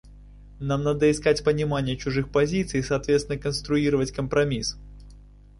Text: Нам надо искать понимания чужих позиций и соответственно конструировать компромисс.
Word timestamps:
Нам 0.59 0.81
надо 0.81 1.11
искать 1.11 1.43
понимания 1.43 1.95
чужих 1.95 2.31
позиций 2.31 2.79
и 2.79 2.83
соответственно 2.83 3.37
конструировать 3.37 4.11
компромисс. 4.11 4.79